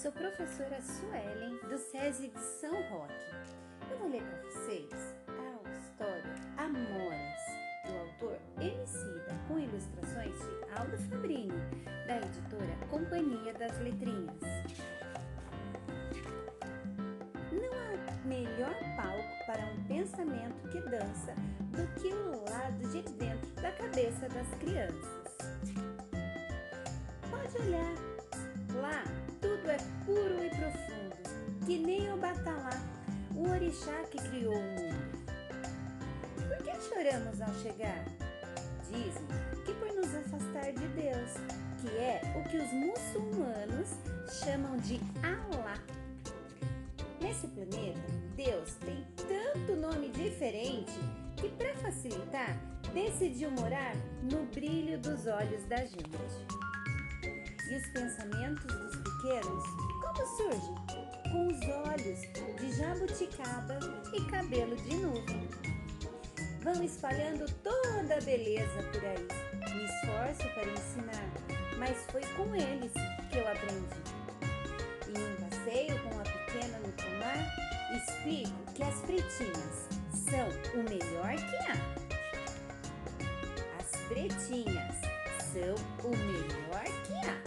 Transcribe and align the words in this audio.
Sou 0.00 0.10
professora 0.12 0.80
Suelen 0.80 1.58
do 1.68 1.76
SESI 1.76 2.28
de 2.28 2.40
São 2.40 2.72
Roque. 2.88 3.12
Eu 3.90 3.98
vou 3.98 4.08
ler 4.08 4.22
para 4.22 4.50
vocês 4.50 4.88
a 5.28 5.78
história 5.78 6.34
Amoras, 6.56 7.42
do 7.84 7.98
autor 7.98 8.38
Emicida, 8.58 9.38
com 9.46 9.58
ilustrações 9.58 10.34
de 10.38 10.78
Aldo 10.78 10.96
Fabrini, 10.96 11.52
da 12.06 12.16
editora 12.16 12.78
Companhia 12.88 13.52
das 13.52 13.78
Letrinhas. 13.80 14.40
Não 17.52 17.70
há 17.70 18.26
melhor 18.26 18.74
palco 18.96 19.44
para 19.44 19.66
um 19.66 19.84
pensamento 19.84 20.66
que 20.70 20.80
dança 20.80 21.34
do 21.72 22.00
que 22.00 22.08
o 22.08 22.50
lado 22.50 22.88
de 22.90 23.02
dentro 23.18 23.50
da 23.56 23.70
cabeça 23.72 24.26
das 24.30 24.48
crianças. 24.60 25.20
Pode 27.30 27.58
olhar, 27.58 27.94
lá 28.80 29.04
é 29.70 29.78
puro 30.04 30.44
e 30.44 30.50
profundo, 30.50 31.64
que 31.64 31.78
nem 31.78 32.12
o 32.12 32.16
batalá, 32.16 32.82
o 33.34 33.48
orixá 33.48 34.02
que 34.10 34.18
criou 34.28 34.54
o 34.54 34.62
mundo. 34.62 35.20
Por 36.36 36.56
que 36.64 36.80
choramos 36.80 37.40
ao 37.40 37.54
chegar? 37.54 38.04
Dizem 38.88 39.26
que 39.64 39.72
por 39.74 39.94
nos 39.94 40.14
afastar 40.14 40.72
de 40.72 40.88
Deus, 40.88 41.30
que 41.80 41.88
é 41.96 42.20
o 42.36 42.48
que 42.48 42.56
os 42.56 42.72
muçulmanos 42.72 43.88
chamam 44.44 44.76
de 44.78 45.00
Alá. 45.22 45.78
Nesse 47.20 47.46
planeta, 47.48 48.00
Deus 48.34 48.74
tem 48.84 49.06
tanto 49.16 49.76
nome 49.76 50.08
diferente 50.08 50.92
que, 51.36 51.48
para 51.50 51.74
facilitar, 51.76 52.58
decidiu 52.92 53.50
morar 53.52 53.94
no 54.22 54.44
brilho 54.46 54.98
dos 54.98 55.26
olhos 55.26 55.64
da 55.66 55.76
gente. 55.76 56.10
E 57.70 57.76
os 57.76 57.86
pensamentos 57.90 58.64
dos 58.64 59.09
pequenos, 59.20 59.64
como 60.00 60.26
surgem? 60.36 60.74
Com 61.30 61.46
os 61.48 61.60
olhos 61.88 62.20
de 62.58 62.72
jabuticaba 62.72 63.78
e 64.14 64.24
cabelo 64.24 64.74
de 64.76 64.96
nuvem. 64.96 65.48
Vão 66.62 66.82
espalhando 66.82 67.44
toda 67.62 68.16
a 68.16 68.20
beleza 68.20 68.82
por 68.92 69.04
aí. 69.04 69.28
Me 69.74 69.84
esforço 69.84 70.48
para 70.54 70.70
ensinar, 70.72 71.30
mas 71.78 71.96
foi 72.10 72.22
com 72.36 72.54
eles 72.54 72.92
que 73.30 73.38
eu 73.38 73.46
aprendi. 73.46 74.00
Em 75.08 75.18
um 75.22 75.36
passeio 75.36 76.00
com 76.02 76.18
a 76.18 76.22
pequena 76.22 76.78
no 76.78 76.92
pomar, 76.92 77.40
explico 77.94 78.72
que 78.74 78.82
as 78.82 79.00
pretinhas 79.02 79.88
são 80.12 80.48
o 80.74 80.82
melhor 80.82 81.36
que 81.36 81.56
há. 81.70 81.76
As 83.78 83.90
pretinhas 84.08 84.96
são 85.52 85.74
o 86.04 86.10
melhor 86.16 86.84
que 87.04 87.14
há 87.28 87.39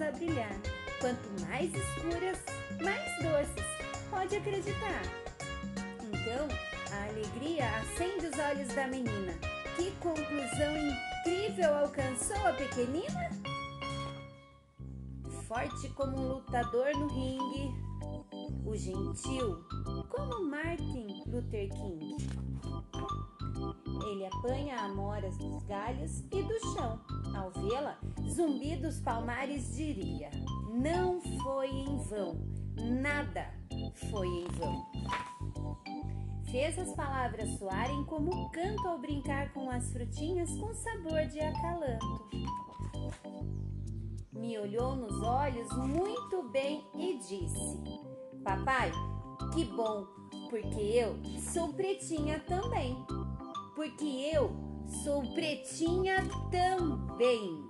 a 0.00 0.10
brilhar. 0.12 0.52
Quanto 1.00 1.28
mais 1.42 1.72
escuras, 1.74 2.38
mais 2.82 3.22
doces. 3.22 3.66
Pode 4.10 4.36
acreditar. 4.36 5.02
Então, 6.02 6.48
a 6.92 7.08
alegria 7.08 7.68
acende 7.78 8.26
os 8.26 8.38
olhos 8.38 8.68
da 8.74 8.86
menina. 8.86 9.32
Que 9.76 9.90
conclusão 10.00 10.74
incrível 10.76 11.74
alcançou 11.76 12.46
a 12.46 12.52
pequenina? 12.52 13.30
Forte 15.46 15.88
como 15.90 16.16
um 16.16 16.28
lutador 16.34 16.90
no 16.96 17.06
ringue, 17.06 17.72
o 18.64 18.74
gentil 18.74 19.64
como 20.08 20.50
Martin 20.50 21.22
Luther 21.26 21.68
King. 21.70 22.16
Ele 24.10 24.26
apanha 24.26 24.80
amoras 24.80 25.36
dos 25.38 25.62
galhos 25.64 26.20
e 26.32 26.42
do 26.42 26.60
chão. 26.74 27.00
Ao 27.36 27.50
vê-la, 27.50 27.98
Zumbi 28.28 28.76
dos 28.76 28.98
Palmares 29.00 29.76
diria: 29.76 30.30
Não 30.72 31.20
foi 31.20 31.68
em 31.68 31.96
vão, 32.04 32.40
nada 32.76 33.52
foi 34.10 34.26
em 34.26 34.46
vão. 34.58 34.86
Fez 36.50 36.78
as 36.78 36.94
palavras 36.94 37.48
soarem 37.58 38.04
como 38.04 38.50
canto 38.50 38.88
ao 38.88 38.98
brincar 38.98 39.52
com 39.52 39.68
as 39.70 39.92
frutinhas 39.92 40.50
com 40.58 40.72
sabor 40.72 41.26
de 41.26 41.40
acalanto. 41.40 42.30
Me 44.32 44.58
olhou 44.58 44.96
nos 44.96 45.20
olhos 45.22 45.70
muito 45.76 46.42
bem 46.50 46.82
e 46.94 47.18
disse: 47.18 47.82
Papai, 48.42 48.90
que 49.52 49.64
bom, 49.64 50.06
porque 50.48 50.80
eu 50.80 51.16
sou 51.52 51.72
pretinha 51.74 52.40
também 52.40 52.96
porque 53.76 54.30
eu 54.32 54.75
sou 54.88 55.22
pretinha 55.34 56.16
também. 56.50 57.66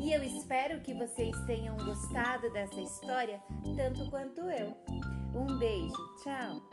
E 0.00 0.12
eu 0.12 0.22
espero 0.22 0.80
que 0.80 0.94
vocês 0.94 1.36
tenham 1.46 1.76
gostado 1.76 2.50
dessa 2.52 2.80
história 2.80 3.42
tanto 3.76 4.08
quanto 4.10 4.40
eu. 4.42 4.76
Um 5.34 5.58
beijo, 5.58 6.16
tchau! 6.22 6.67